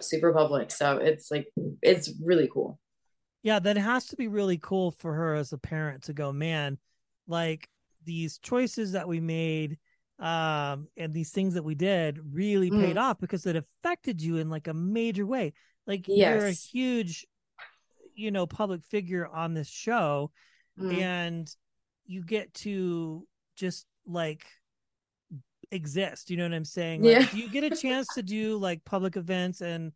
super 0.00 0.32
public. 0.32 0.70
So 0.70 0.98
it's 0.98 1.28
like, 1.30 1.48
it's 1.82 2.12
really 2.24 2.48
cool. 2.52 2.78
Yeah, 3.42 3.58
that 3.58 3.76
has 3.76 4.06
to 4.06 4.16
be 4.16 4.28
really 4.28 4.58
cool 4.58 4.92
for 4.92 5.12
her 5.12 5.34
as 5.34 5.52
a 5.52 5.58
parent 5.58 6.04
to 6.04 6.12
go, 6.12 6.32
man, 6.32 6.78
like 7.26 7.68
these 8.06 8.38
choices 8.38 8.92
that 8.92 9.06
we 9.06 9.20
made 9.20 9.76
um 10.18 10.88
and 10.96 11.12
these 11.12 11.30
things 11.30 11.52
that 11.52 11.62
we 11.62 11.74
did 11.74 12.18
really 12.32 12.70
Mm. 12.70 12.80
paid 12.80 12.96
off 12.96 13.18
because 13.20 13.44
it 13.44 13.54
affected 13.56 14.22
you 14.22 14.38
in 14.38 14.48
like 14.48 14.66
a 14.66 14.72
major 14.72 15.26
way 15.26 15.52
like 15.86 16.08
you're 16.08 16.46
a 16.46 16.52
huge 16.52 17.26
you 18.14 18.30
know 18.30 18.46
public 18.46 18.82
figure 18.82 19.26
on 19.26 19.52
this 19.52 19.68
show 19.68 20.30
Mm. 20.78 21.02
and 21.02 21.56
you 22.06 22.22
get 22.22 22.54
to 22.54 23.26
just 23.56 23.84
like 24.06 24.46
exist 25.70 26.30
you 26.30 26.36
know 26.36 26.44
what 26.44 26.54
i'm 26.54 26.64
saying 26.64 27.02
like, 27.02 27.12
Yeah. 27.12 27.34
you 27.34 27.48
get 27.50 27.64
a 27.64 27.76
chance 27.76 28.06
to 28.14 28.22
do 28.22 28.56
like 28.56 28.84
public 28.84 29.16
events 29.16 29.60
and 29.60 29.92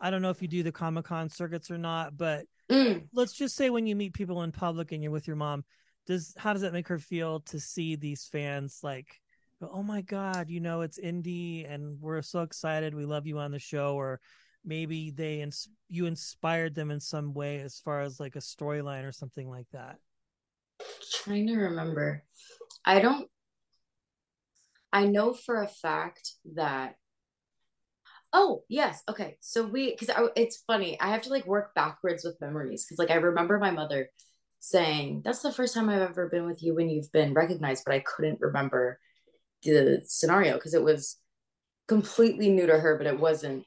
i 0.00 0.10
don't 0.10 0.20
know 0.20 0.30
if 0.30 0.42
you 0.42 0.48
do 0.48 0.62
the 0.62 0.72
comic-con 0.72 1.28
circuits 1.30 1.70
or 1.70 1.78
not 1.78 2.16
but 2.16 2.44
Mm. 2.68 3.06
let's 3.12 3.32
just 3.34 3.54
say 3.56 3.70
when 3.70 3.86
you 3.86 3.94
meet 3.94 4.14
people 4.14 4.42
in 4.42 4.52
public 4.52 4.92
and 4.92 5.02
you're 5.02 5.12
with 5.12 5.26
your 5.26 5.36
mom 5.36 5.64
does 6.06 6.34
how 6.36 6.52
does 6.52 6.62
that 6.62 6.72
make 6.72 6.88
her 6.88 6.98
feel 6.98 7.40
to 7.40 7.60
see 7.60 7.96
these 7.96 8.26
fans 8.26 8.80
like 8.82 9.20
oh 9.62 9.82
my 9.82 10.00
god 10.00 10.50
you 10.50 10.60
know 10.60 10.80
it's 10.80 10.98
Inde 10.98 11.66
and 11.68 12.00
we're 12.00 12.22
so 12.22 12.42
excited 12.42 12.94
we 12.94 13.04
love 13.04 13.26
you 13.26 13.38
on 13.38 13.52
the 13.52 13.58
show 13.58 13.94
or 13.94 14.20
maybe 14.64 15.10
they 15.10 15.40
ins- 15.40 15.68
you 15.88 16.06
inspired 16.06 16.74
them 16.74 16.90
in 16.90 16.98
some 16.98 17.32
way 17.32 17.60
as 17.60 17.78
far 17.78 18.00
as 18.00 18.18
like 18.18 18.34
a 18.34 18.40
storyline 18.40 19.04
or 19.04 19.12
something 19.12 19.48
like 19.48 19.66
that 19.72 19.98
trying 21.12 21.46
to 21.48 21.56
remember. 21.56 22.24
I 22.84 23.00
don't. 23.00 23.28
I 24.92 25.06
know 25.06 25.32
for 25.32 25.62
a 25.62 25.68
fact 25.68 26.32
that. 26.54 26.96
Oh 28.32 28.62
yes, 28.68 29.02
okay. 29.08 29.36
So 29.40 29.64
we, 29.66 29.94
because 29.98 30.14
it's 30.36 30.62
funny. 30.66 30.98
I 31.00 31.08
have 31.08 31.22
to 31.22 31.30
like 31.30 31.46
work 31.46 31.74
backwards 31.74 32.24
with 32.24 32.40
memories 32.40 32.84
because 32.84 32.98
like 32.98 33.10
I 33.10 33.20
remember 33.20 33.58
my 33.58 33.70
mother 33.70 34.08
saying, 34.62 35.22
"That's 35.24 35.42
the 35.42 35.52
first 35.52 35.74
time 35.74 35.88
I've 35.88 36.00
ever 36.02 36.28
been 36.28 36.46
with 36.46 36.62
you 36.62 36.74
when 36.74 36.88
you've 36.88 37.10
been 37.12 37.34
recognized," 37.34 37.82
but 37.84 37.94
I 37.94 38.00
couldn't 38.00 38.40
remember 38.40 38.98
the 39.64 40.02
scenario 40.06 40.54
because 40.54 40.74
it 40.74 40.82
was 40.82 41.18
completely 41.88 42.48
new 42.50 42.66
to 42.66 42.78
her, 42.78 42.96
but 42.96 43.06
it 43.08 43.18
wasn't 43.18 43.64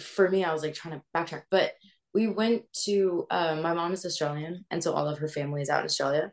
for 0.00 0.28
me. 0.28 0.42
I 0.42 0.52
was 0.52 0.62
like 0.62 0.74
trying 0.74 0.98
to 0.98 1.04
backtrack, 1.14 1.42
but 1.50 1.72
we 2.14 2.26
went 2.28 2.64
to. 2.84 3.26
Uh, 3.30 3.56
my 3.56 3.74
mom 3.74 3.92
is 3.92 4.06
Australian, 4.06 4.64
and 4.70 4.82
so 4.82 4.94
all 4.94 5.06
of 5.06 5.18
her 5.18 5.28
family 5.28 5.60
is 5.62 5.70
out 5.70 5.80
in 5.80 5.84
Australia 5.86 6.32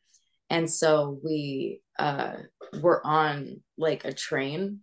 and 0.49 0.67
so 0.67 1.19
we 1.23 1.79
uh 1.99 2.33
were 2.81 3.05
on 3.05 3.61
like 3.77 4.03
a 4.05 4.11
train 4.13 4.79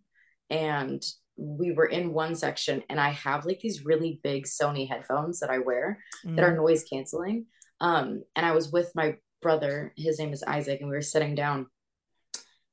and 0.49 1.03
we 1.37 1.73
were 1.73 1.87
in 1.87 2.13
one 2.13 2.35
section 2.37 2.83
and 2.89 3.01
i 3.01 3.11
have 3.11 3.45
like 3.45 3.59
these 3.61 3.85
really 3.85 4.21
big 4.23 4.47
sony 4.47 4.89
headphones 4.89 5.41
that 5.41 5.51
i 5.51 5.59
wear 5.59 5.99
that 6.25 6.45
are 6.45 6.53
Mm. 6.53 6.57
noise 6.57 6.85
canceling 6.85 7.47
um 7.81 8.23
and 8.35 8.47
i 8.47 8.53
was 8.53 8.71
with 8.71 8.91
my 8.95 9.17
brother 9.43 9.93
his 9.97 10.19
name 10.19 10.33
is 10.33 10.43
isaac 10.43 10.81
and 10.81 10.89
we 10.89 10.97
were 10.97 11.03
sitting 11.03 11.35
down 11.35 11.67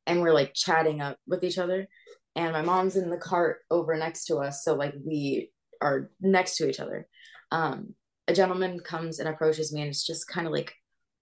and 0.05 0.21
we're 0.21 0.33
like 0.33 0.53
chatting 0.53 1.01
up 1.01 1.17
with 1.27 1.43
each 1.43 1.57
other. 1.57 1.87
And 2.35 2.51
my 2.51 2.61
mom's 2.61 2.95
in 2.95 3.09
the 3.09 3.17
cart 3.17 3.59
over 3.69 3.95
next 3.95 4.25
to 4.25 4.37
us 4.37 4.63
so 4.63 4.75
like 4.75 4.93
we 5.05 5.51
are 5.81 6.09
next 6.19 6.57
to 6.57 6.69
each 6.69 6.79
other. 6.79 7.07
Um 7.51 7.95
a 8.27 8.33
gentleman 8.33 8.79
comes 8.79 9.19
and 9.19 9.27
approaches 9.27 9.73
me 9.73 9.81
and 9.81 9.89
it's 9.89 10.05
just 10.05 10.27
kind 10.27 10.47
of 10.47 10.53
like 10.53 10.73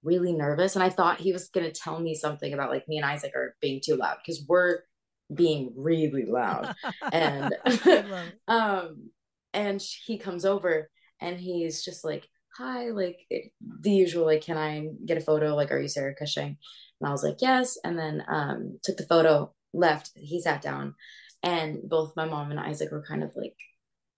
really 0.03 0.33
nervous. 0.33 0.75
And 0.75 0.83
i 0.83 0.89
thought 0.89 1.19
he 1.19 1.33
was 1.33 1.49
going 1.49 1.65
to 1.65 1.79
tell 1.79 1.99
me 1.99 2.15
something 2.15 2.53
about 2.53 2.71
like 2.71 2.87
me 2.87 2.97
and 2.97 3.05
isaac 3.05 3.33
are 3.35 3.55
being 3.61 3.81
too 3.83 3.95
loud 3.95 4.17
because 4.23 4.45
we're 4.47 4.79
being 5.33 5.73
really 5.75 6.25
loud. 6.25 6.73
And 7.11 7.55
I 7.65 7.69
love 7.69 7.87
it. 7.87 8.33
um 8.47 9.09
and 9.53 9.81
he 10.05 10.17
comes 10.17 10.45
over 10.45 10.89
and 11.19 11.39
he's 11.39 11.83
just 11.83 12.05
like 12.05 12.27
hi 12.57 12.89
like 12.89 13.17
it- 13.29 13.51
the 13.81 13.91
usual 13.91 14.25
like 14.25 14.41
can 14.41 14.57
i 14.57 14.87
get 15.05 15.17
a 15.17 15.21
photo? 15.21 15.55
Like 15.55 15.71
are 15.71 15.79
you 15.79 15.87
sarah 15.87 16.15
cushing? 16.15 16.57
And 16.99 17.07
i 17.07 17.11
was 17.11 17.23
like 17.23 17.37
yes. 17.41 17.77
And 17.83 17.97
then 17.97 18.23
um 18.27 18.79
took 18.83 18.97
the 18.97 19.05
photo 19.05 19.53
left 19.73 20.11
he 20.15 20.39
sat 20.41 20.61
down. 20.61 20.95
And 21.43 21.79
both 21.83 22.13
my 22.15 22.25
mom 22.25 22.51
and 22.51 22.59
isaac 22.59 22.91
were 22.91 23.03
kind 23.07 23.23
of 23.23 23.31
like 23.35 23.55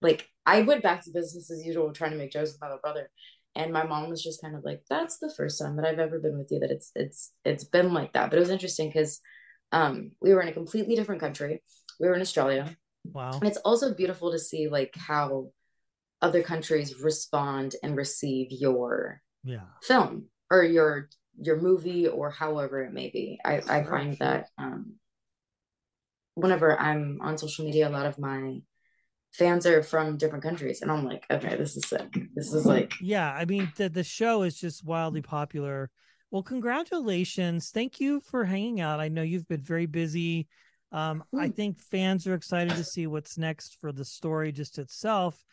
like 0.01 0.27
i 0.45 0.61
went 0.61 0.83
back 0.83 1.03
to 1.03 1.11
business 1.11 1.49
as 1.51 1.65
usual 1.65 1.93
trying 1.93 2.11
to 2.11 2.17
make 2.17 2.31
jokes 2.31 2.51
with 2.51 2.61
my 2.61 2.67
little 2.67 2.81
brother. 2.81 3.09
And 3.55 3.71
my 3.71 3.83
mom 3.85 4.09
was 4.09 4.23
just 4.23 4.41
kind 4.41 4.55
of 4.55 4.63
like 4.63 4.81
that's 4.89 5.19
the 5.19 5.33
first 5.37 5.59
time 5.61 5.75
that 5.75 5.85
i've 5.85 5.99
ever 5.99 6.19
been 6.19 6.37
with 6.37 6.51
you 6.51 6.59
that 6.59 6.71
it's 6.71 6.91
it's 6.95 7.31
it's 7.45 7.63
been 7.63 7.93
like 7.93 8.13
that. 8.13 8.29
But 8.29 8.37
it 8.37 8.41
was 8.41 8.49
interesting 8.49 8.89
because 8.89 9.21
um 9.71 10.11
we 10.21 10.33
were 10.33 10.41
in 10.41 10.49
a 10.49 10.53
completely 10.53 10.95
different 10.95 11.21
country. 11.21 11.61
We 11.99 12.07
were 12.07 12.15
in 12.15 12.21
australia. 12.21 12.75
Wow. 13.05 13.31
And 13.31 13.47
it's 13.47 13.57
also 13.59 13.93
beautiful 13.93 14.31
to 14.31 14.39
see 14.39 14.67
like 14.69 14.93
how 14.97 15.51
other 16.23 16.41
countries 16.41 16.99
respond 17.01 17.75
and 17.83 17.95
receive 17.97 18.47
your 18.49 19.21
yeah. 19.43 19.67
film 19.83 20.25
or 20.49 20.63
your 20.63 21.09
your 21.39 21.59
movie 21.61 22.07
or 22.07 22.31
however 22.31 22.81
it 22.83 22.93
may 22.93 23.09
be. 23.09 23.39
I 23.45 23.61
i 23.67 23.83
find 23.83 24.17
that 24.19 24.47
um 24.57 24.93
whenever 26.35 26.79
i'm 26.79 27.19
on 27.21 27.37
social 27.37 27.63
media 27.65 27.87
a 27.87 27.91
lot 27.97 28.07
of 28.07 28.17
my 28.17 28.59
fans 29.33 29.65
are 29.65 29.83
from 29.83 30.17
different 30.17 30.43
countries 30.43 30.81
and 30.81 30.91
i'm 30.91 31.05
like 31.05 31.23
okay 31.29 31.55
this 31.55 31.77
is 31.77 31.87
sick. 31.87 32.07
This 32.33 32.53
is 32.53 32.65
like 32.65 32.91
yeah 33.01 33.31
i 33.33 33.45
mean 33.45 33.71
the, 33.77 33.89
the 33.89 34.03
show 34.03 34.43
is 34.43 34.59
just 34.59 34.83
wildly 34.83 35.21
popular. 35.21 35.91
Well 36.31 36.43
congratulations. 36.43 37.69
Thank 37.69 37.99
you 37.99 38.19
for 38.21 38.43
hanging 38.43 38.81
out. 38.81 38.99
I 38.99 39.09
know 39.09 39.21
you've 39.21 39.47
been 39.47 39.61
very 39.61 39.85
busy. 39.85 40.47
Um, 40.91 41.23
i 41.35 41.49
Mm. 41.49 41.55
think 41.55 41.79
fans 41.79 42.25
are 42.27 42.33
excited 42.35 42.75
to 42.75 42.83
see 42.83 43.05
what's 43.07 43.37
next 43.37 43.77
for 43.81 43.91
the 43.91 44.05
story 44.05 44.51
just 44.51 44.77
itself 44.79 45.43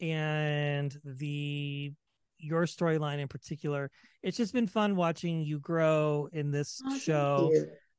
and 0.00 0.96
the 1.04 1.92
your 2.38 2.64
storyline 2.64 3.18
in 3.18 3.28
particular 3.28 3.90
it's 4.22 4.36
just 4.36 4.52
been 4.52 4.66
fun 4.66 4.96
watching 4.96 5.40
you 5.40 5.58
grow 5.60 6.28
in 6.32 6.50
this 6.50 6.80
oh, 6.86 6.98
show. 6.98 7.52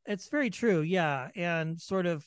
it's 0.06 0.28
very 0.28 0.50
true 0.50 0.82
yeah 0.82 1.30
and 1.36 1.80
sort 1.80 2.06
of 2.06 2.24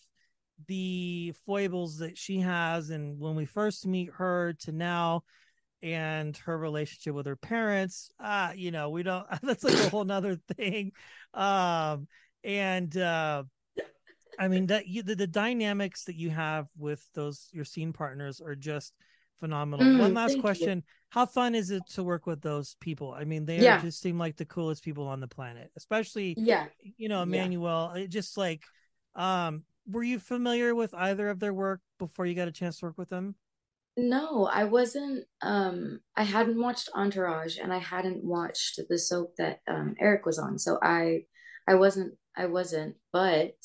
the 0.67 1.33
foibles 1.47 1.99
that 1.99 2.19
she 2.19 2.41
has 2.41 2.91
and 2.91 3.19
when 3.21 3.37
we 3.37 3.45
first 3.45 3.87
meet 3.87 4.11
her 4.15 4.55
to 4.55 4.73
now 4.73 5.23
and 5.83 6.37
her 6.39 6.59
relationship 6.59 7.15
with 7.15 7.27
her 7.27 7.37
parents 7.37 8.11
uh 8.19 8.51
you 8.55 8.73
know 8.73 8.91
we 8.91 9.05
don't 9.05 9.27
that's 9.43 9.63
like 9.63 9.75
a 9.75 9.89
whole 9.91 10.05
nother 10.05 10.37
thing. 10.57 10.91
Um 11.35 12.09
and 12.43 12.97
uh 12.97 13.45
i 14.39 14.49
mean 14.49 14.67
that 14.67 14.87
you 14.87 15.03
the, 15.03 15.15
the 15.15 15.27
dynamics 15.27 16.05
that 16.05 16.17
you 16.17 16.31
have 16.31 16.67
with 16.77 17.05
those 17.15 17.49
your 17.53 17.65
scene 17.65 17.93
partners 17.93 18.41
are 18.41 18.57
just 18.57 18.93
phenomenal 19.41 19.87
Mm, 19.87 19.99
one 19.99 20.15
last 20.15 20.33
thank 20.33 20.39
you. 20.39 20.43
question 20.43 20.83
how 21.11 21.25
fun 21.27 21.55
is 21.55 21.71
it 21.71 21.83
to 21.91 22.03
work 22.03 22.27
with 22.27 22.41
those 22.41 22.77
people 22.81 23.13
i 23.13 23.25
mean 23.25 23.47
they 23.47 23.61
are 23.61 23.63
Yeah. 23.65 23.81
just 23.81 24.01
seem 24.01 24.19
like 24.19 24.37
the 24.37 24.45
coolest 24.45 24.85
people 24.85 25.07
on 25.07 25.21
the 25.21 25.29
planet 25.29 25.71
especially 25.77 26.35
yeah 26.37 26.67
you 26.97 27.09
know, 27.09 27.25
Yeah. 27.25 27.45
Emmanuelle, 27.45 27.97
it 27.97 28.09
just 28.09 28.37
like 28.37 28.63
um 29.15 29.65
were 29.91 30.03
you 30.03 30.19
familiar 30.19 30.75
with 30.75 30.95
either 30.95 31.29
of 31.29 31.41
their 31.41 31.53
work 31.55 31.81
before 31.99 32.27
you 32.27 32.35
got 32.35 32.49
a 32.49 32.53
chance 32.53 32.79
to 32.79 32.87
work 32.87 32.99
with 32.99 33.09
them? 33.09 33.35
No, 33.97 34.47
I 34.47 34.65
wasn't 34.65 35.25
um 35.43 36.01
I 36.17 36.23
hadn't 36.23 36.61
watched 36.61 36.89
Entourage 36.95 37.59
and 37.59 37.73
I 37.73 37.79
hadn't 37.79 38.23
watched 38.25 38.81
the 38.89 38.99
soap 38.99 39.35
that 39.39 39.61
um 39.67 39.95
Erik 39.99 40.25
was 40.25 40.39
on. 40.39 40.59
So 40.59 40.79
I 40.83 41.25
I 41.67 41.75
wasn't 41.75 42.15
I 42.37 42.47
wasn't, 42.47 42.97
but 43.13 43.57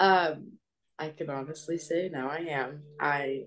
um 0.00 0.52
I 0.98 1.08
can 1.10 1.28
honestly 1.28 1.78
say 1.78 2.08
now 2.08 2.30
I 2.30 2.38
am. 2.38 2.82
I 3.00 3.42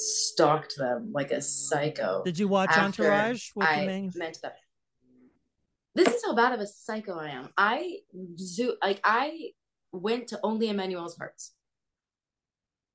stalked 0.00 0.76
them 0.76 1.10
like 1.12 1.30
a 1.30 1.40
psycho. 1.40 2.22
Did 2.24 2.38
you 2.38 2.48
watch 2.48 2.76
Entourage 2.76 3.50
with 3.54 3.66
I 3.66 4.08
met 4.14 4.38
them. 4.42 4.52
This 5.94 6.08
is 6.08 6.22
how 6.24 6.34
bad 6.34 6.52
of 6.52 6.60
a 6.60 6.66
psycho 6.66 7.18
I 7.18 7.30
am. 7.30 7.48
I 7.56 7.98
zoo 8.38 8.76
like 8.82 9.00
I 9.04 9.50
went 9.92 10.28
to 10.28 10.40
only 10.42 10.68
Emmanuelle's 10.68 11.16
parts. 11.16 11.52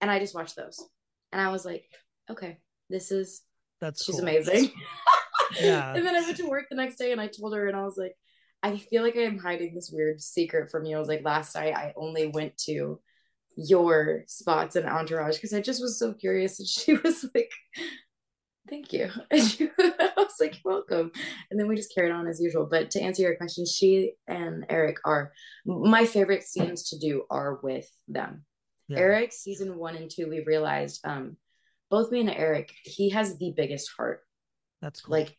And 0.02 0.10
I 0.12 0.20
just 0.20 0.36
watched 0.36 0.56
those. 0.56 0.84
And 1.32 1.42
I 1.42 1.50
was 1.52 1.66
like, 1.66 1.86
okay, 2.30 2.60
this 2.90 3.12
is 3.12 3.42
That's 3.82 4.04
she's 4.04 4.16
cool. 4.16 4.24
amazing. 4.24 4.72
Yeah. 5.62 5.94
And 5.94 6.06
then 6.06 6.16
I 6.16 6.22
went 6.22 6.38
to 6.38 6.48
work 6.48 6.66
the 6.70 6.76
next 6.76 6.98
day 6.98 7.12
and 7.12 7.22
I 7.22 7.28
told 7.28 7.56
her 7.56 7.68
and 7.68 7.78
I 7.78 7.84
was 7.84 7.98
like, 7.98 8.16
I 8.64 8.78
feel 8.78 9.04
like 9.04 9.16
I 9.16 9.22
am 9.22 9.38
hiding 9.38 9.76
this 9.76 9.92
weird 9.94 10.20
secret 10.20 10.72
from 10.72 10.86
you. 10.86 10.96
I 10.96 11.00
was 11.00 11.08
like, 11.08 11.24
last 11.24 11.56
night 11.56 11.76
I 11.76 11.94
only 11.96 12.28
went 12.28 12.58
to 12.66 13.00
your 13.56 14.24
spots 14.28 14.76
and 14.76 14.86
Entourage 14.88 15.36
because 15.36 15.54
I 15.54 15.62
just 15.62 15.82
was 15.82 15.98
so 16.00 16.14
curious. 16.14 16.60
And 16.60 16.68
she 16.76 16.94
was 16.96 17.26
like, 17.34 17.52
Thank 18.68 18.94
you. 18.94 19.12
And 19.32 19.42
she, 19.44 19.70
I 19.80 20.12
was 20.18 20.34
like, 20.40 20.60
You're 20.64 20.74
welcome. 20.74 21.12
And 21.52 21.60
then 21.60 21.68
we 21.68 21.76
just 21.76 21.94
carried 21.94 22.12
on 22.12 22.28
as 22.28 22.42
usual. 22.42 22.68
But 22.70 22.92
to 22.92 23.02
answer 23.02 23.22
your 23.22 23.36
question, 23.36 23.66
she 23.66 24.14
and 24.28 24.66
Erik 24.70 24.98
are 25.06 25.32
my 25.66 26.06
favorite 26.06 26.44
scenes 26.44 26.90
to 26.90 26.98
do 26.98 27.24
are 27.30 27.60
with 27.62 27.88
them. 28.08 28.44
Yeah. 28.88 29.00
Erik, 29.00 29.34
season 29.34 29.78
one 29.78 29.96
and 29.96 30.10
two, 30.10 30.30
we 30.30 30.44
realized 30.44 31.02
um 31.06 31.38
both 31.92 32.12
me 32.12 32.22
and 32.22 32.30
Erik, 32.30 32.74
he 32.84 33.12
has 33.12 33.38
the 33.38 33.54
biggest 33.56 33.92
heart 33.96 34.22
That's 34.82 35.02
cool. 35.02 35.14
like 35.14 35.38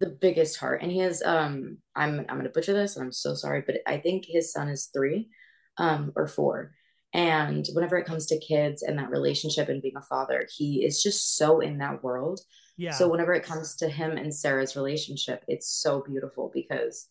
the 0.00 0.08
biggest 0.08 0.56
heart 0.56 0.80
and 0.82 0.90
he 0.90 1.00
has 1.00 1.22
um 1.22 1.76
i'm 1.94 2.20
i'm 2.20 2.38
gonna 2.38 2.48
butcher 2.48 2.72
this 2.72 2.96
and 2.96 3.04
i'm 3.04 3.12
so 3.12 3.34
sorry 3.34 3.62
but 3.66 3.76
i 3.86 3.98
think 3.98 4.24
his 4.26 4.50
son 4.50 4.68
is 4.68 4.88
three 4.94 5.28
um 5.76 6.12
or 6.16 6.26
four 6.26 6.72
and 7.14 7.66
whenever 7.74 7.98
it 7.98 8.06
comes 8.06 8.26
to 8.26 8.38
kids 8.38 8.82
and 8.82 8.98
that 8.98 9.10
relationship 9.10 9.68
and 9.68 9.82
being 9.82 9.96
a 9.96 10.02
father 10.02 10.46
he 10.56 10.84
is 10.84 11.02
just 11.02 11.36
so 11.36 11.60
in 11.60 11.78
that 11.78 12.02
world 12.02 12.40
yeah. 12.76 12.90
so 12.90 13.08
whenever 13.08 13.34
it 13.34 13.44
comes 13.44 13.76
to 13.76 13.88
him 13.88 14.12
and 14.12 14.34
sarah's 14.34 14.76
relationship 14.76 15.44
it's 15.48 15.68
so 15.68 16.02
beautiful 16.02 16.50
because 16.54 17.08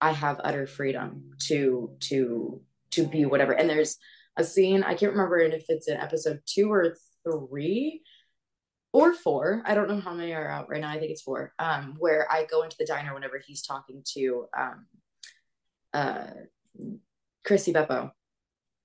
i 0.00 0.12
have 0.12 0.40
utter 0.44 0.66
freedom 0.66 1.30
to 1.38 1.90
to 2.00 2.60
to 2.96 3.06
be 3.06 3.24
whatever. 3.24 3.52
And 3.52 3.70
there's 3.70 3.98
a 4.36 4.44
scene, 4.44 4.82
I 4.82 4.94
can't 4.94 5.12
remember 5.12 5.38
if 5.38 5.66
it's 5.68 5.88
in 5.88 5.96
episode 5.96 6.40
two 6.46 6.72
or 6.72 6.96
three 7.24 8.02
or 8.92 9.14
four. 9.14 9.62
I 9.64 9.74
don't 9.74 9.88
know 9.88 10.00
how 10.00 10.14
many 10.14 10.32
are 10.32 10.48
out 10.48 10.68
right 10.68 10.80
now. 10.80 10.90
I 10.90 10.98
think 10.98 11.12
it's 11.12 11.22
four. 11.22 11.52
Um, 11.58 11.96
where 11.98 12.26
I 12.30 12.46
go 12.50 12.62
into 12.62 12.76
the 12.78 12.86
diner 12.86 13.14
whenever 13.14 13.40
he's 13.46 13.62
talking 13.62 14.02
to 14.14 14.46
um 14.58 14.86
uh 15.92 16.26
Chrissy 17.44 17.72
Beppo. 17.72 18.10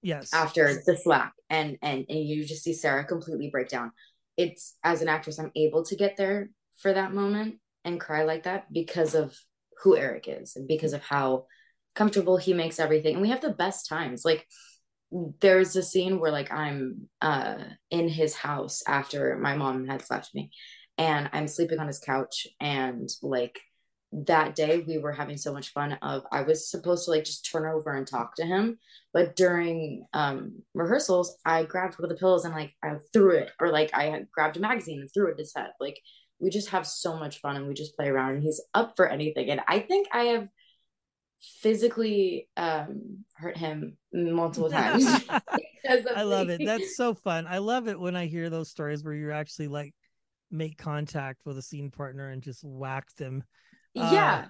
Yes. 0.01 0.34
After 0.34 0.81
the 0.86 0.98
slap. 0.98 1.34
And 1.50 1.77
and 1.81 2.05
and 2.10 2.20
you 2.20 2.46
just 2.46 2.63
see 2.63 2.74
Sarah 2.74 3.05
completely 3.05 3.50
break 3.50 3.70
down. 3.70 3.91
It's 4.38 4.75
as 4.84 5.01
an 5.01 5.10
actress, 5.10 5.39
I'm 5.39 5.51
able 5.55 5.84
to 5.86 5.96
get 5.96 6.17
there 6.17 6.50
for 6.77 6.93
that 6.93 7.13
moment 7.13 7.55
and 7.84 8.00
cry 8.00 8.24
like 8.24 8.43
that 8.43 8.72
because 8.72 9.15
of 9.15 9.38
who 9.84 9.98
Erik 9.98 10.25
is 10.27 10.55
and 10.55 10.67
because 10.67 10.93
of 10.93 11.01
how 11.01 11.46
comfortable 11.96 12.38
he 12.38 12.53
makes 12.53 12.79
everything. 12.79 13.15
And 13.15 13.22
we 13.22 13.29
have 13.29 13.41
the 13.41 13.50
best 13.50 13.88
times. 13.89 14.24
Like 14.24 14.48
there's 15.41 15.75
a 15.75 15.84
scene 15.84 16.20
where 16.20 16.31
like 16.31 16.51
I'm 16.51 17.10
uh 17.22 17.58
in 17.89 18.08
his 18.08 18.34
house 18.34 18.81
after 18.88 19.38
my 19.38 19.55
mom 19.55 19.88
had 19.88 20.01
slapped 20.01 20.34
me 20.34 20.51
and 20.98 21.29
I'm 21.34 21.48
sleeping 21.48 21.79
on 21.79 21.88
his 21.88 22.00
couch 22.00 22.48
and 22.60 23.10
like 23.22 23.60
that 24.13 24.56
day 24.56 24.84
we 24.86 24.98
were 24.98 25.13
having 25.13 25.38
so 25.38 25.53
much 25.53 25.72
fun 25.72 25.94
of 26.01 26.24
I 26.32 26.41
was 26.41 26.70
supposed 26.70 27.06
to 27.06 27.12
like 27.12 27.24
just 27.24 27.50
turn 27.50 27.65
over 27.65 27.94
and 27.94 28.06
talk 28.06 28.36
to 28.36 28.46
him 28.46 28.77
but 29.13 29.36
during 29.36 30.06
um 30.13 30.63
rehearsals 30.74 31.38
I 31.46 31.63
grabbed 31.63 31.98
one 31.98 32.06
of 32.06 32.10
the 32.10 32.20
pillows 32.20 32.46
and 32.46 32.53
like 32.53 32.74
I 32.84 32.96
threw 33.13 33.32
it 33.32 33.51
or 33.60 33.70
like 33.70 33.91
I 33.94 34.25
grabbed 34.32 34.58
a 34.58 34.60
magazine 34.60 35.00
and 35.01 35.10
threw 35.13 35.27
it 35.30 35.34
at 35.34 35.39
his 35.39 35.53
head. 35.56 35.72
Like 35.80 36.00
we 36.39 36.50
just 36.50 36.70
have 36.70 36.88
so 36.88 37.18
much 37.18 37.39
fun 37.39 37.56
and 37.56 37.68
we 37.68 37.74
just 37.74 37.96
play 37.96 38.08
around 38.08 38.36
and 38.36 38.44
he's 38.44 38.62
up 38.74 38.96
for 38.96 39.08
anything. 39.08 39.50
And 39.50 39.62
I 39.68 39.80
think 39.80 40.08
I 40.12 40.24
have 40.24 40.48
physically 41.62 42.48
um 42.58 43.24
hurt 43.36 43.58
him 43.58 43.98
multiple 44.13 44.70
times. 44.72 45.06
I 46.15 46.24
love 46.24 46.50
it. 46.50 46.62
that's 46.63 46.96
so 46.96 47.13
fun. 47.13 47.48
I 47.48 47.58
love 47.58 47.88
it 47.88 48.00
when 48.00 48.15
I 48.15 48.27
hear 48.27 48.50
those 48.50 48.70
stories 48.70 49.03
where 49.03 49.13
you're 49.13 49.32
actually 49.32 49.68
like 49.68 49.94
make 50.51 50.77
contact 50.77 51.41
with 51.46 51.58
a 51.58 51.62
scene 51.62 51.89
partner 51.89 52.30
and 52.30 52.41
just 52.41 52.63
whack 52.63 53.13
them 53.15 53.44
yeah. 53.93 54.43
Uh, 54.45 54.50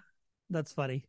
that's 0.50 0.74
funny. 0.74 1.06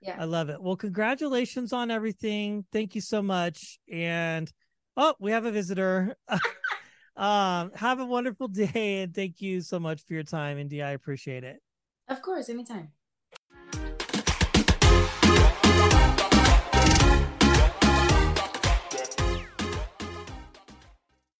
Yeah. 0.00 0.16
I 0.18 0.24
love 0.24 0.48
it. 0.48 0.60
Well, 0.60 0.76
congratulations 0.76 1.72
on 1.72 1.90
everything. 1.90 2.64
Thank 2.72 2.94
you 2.94 3.00
so 3.00 3.22
much. 3.22 3.78
And 3.90 4.50
oh, 4.96 5.14
we 5.20 5.30
have 5.30 5.44
a 5.44 5.52
visitor. 5.52 6.16
um, 7.16 7.70
have 7.74 8.00
a 8.00 8.06
wonderful 8.06 8.48
day 8.48 9.02
and 9.02 9.14
thank 9.14 9.40
you 9.40 9.60
so 9.60 9.78
much 9.78 10.04
for 10.04 10.14
your 10.14 10.24
time, 10.24 10.58
Inde. 10.58 10.80
I 10.82 10.90
appreciate 10.90 11.44
it. 11.44 11.60
Of 12.08 12.20
course, 12.20 12.48
anytime. 12.48 12.92